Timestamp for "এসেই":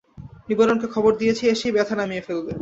1.47-1.75